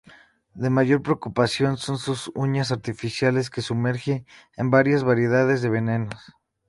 [0.55, 4.25] De mayor preocupación son sus uñas artificiales, que sumerge
[4.57, 6.33] en varias variedades de venenos.